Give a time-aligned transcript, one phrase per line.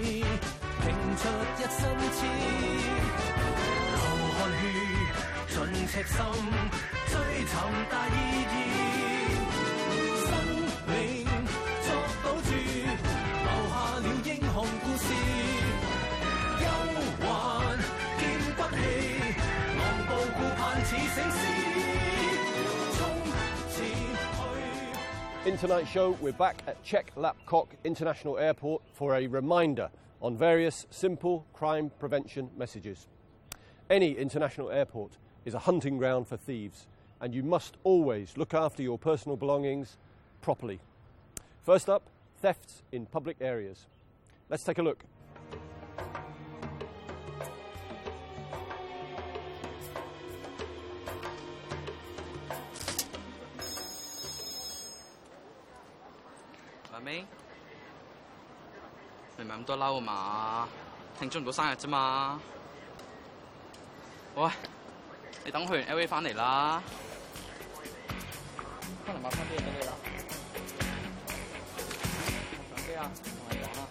[0.00, 2.26] 拼出一身痴，
[3.90, 6.97] 流汗血，尽赤心。
[25.48, 29.88] In tonight's show, we're back at Czech Lapcock International Airport for a reminder
[30.20, 33.06] on various simple crime prevention messages.
[33.88, 35.12] Any international airport
[35.46, 36.86] is a hunting ground for thieves,
[37.22, 39.96] and you must always look after your personal belongings
[40.42, 40.80] properly.
[41.62, 42.02] First up,
[42.42, 43.86] thefts in public areas.
[44.50, 45.02] Let's take a look
[56.98, 57.24] 阿妹，
[59.38, 60.68] 唔係咁多嬲啊嘛，
[61.20, 62.40] 慶祝唔到生日咋嘛？
[64.34, 64.50] 喂，
[65.44, 66.82] 你等佢完 L V 翻嚟啦，
[69.06, 69.92] 可能買翻啲嘢俾你啦。
[72.72, 73.86] 我手機啊，同你講啦，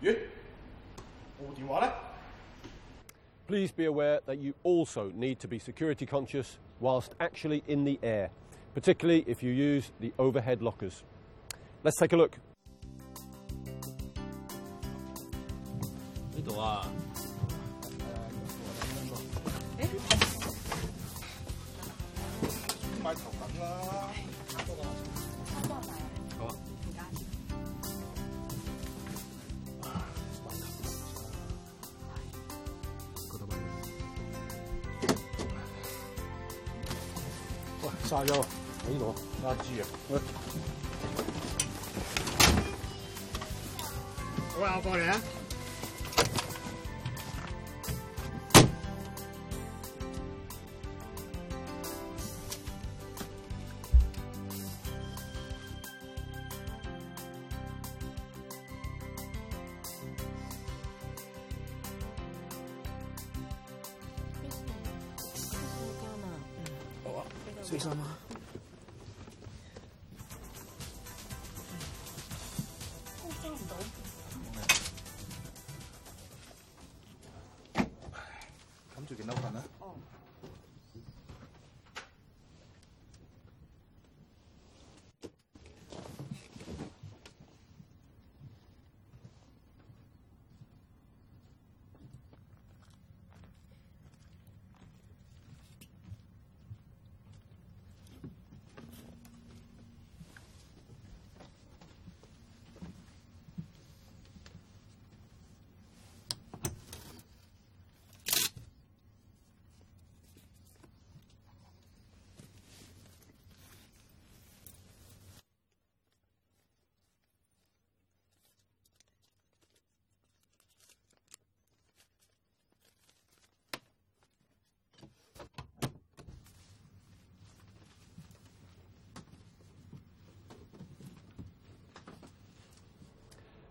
[0.00, 0.16] 咦，
[1.38, 1.92] 部電話咧？
[3.46, 8.30] Please be aware that you also need to be security conscious whilst actually in the air,
[8.74, 11.04] particularly if you use the overhead lockers.
[11.84, 12.38] Let's take a look.
[38.06, 38.34] 沙腰，走
[38.94, 39.12] 一走，
[39.42, 39.82] 拉鸡喂，
[44.60, 45.16] 我还要
[67.74, 68.00] 做咩？
[68.04, 68.16] 吗？
[73.20, 73.72] 收唔到。
[78.94, 79.34] 咁做嘅難度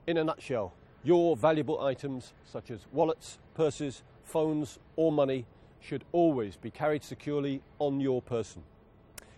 [0.07, 0.71] In a nutshell,
[1.03, 5.45] your valuable items such as wallets, purses, phones, or money
[5.79, 8.61] should always be carried securely on your person.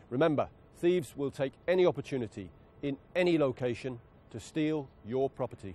[0.09, 2.49] Remember, thieves will take any opportunity
[2.81, 3.99] in any location
[4.31, 5.73] to steal your property.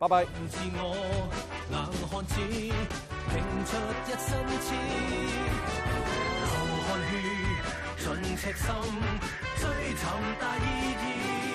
[0.00, 0.08] Bye
[11.38, 11.51] bye.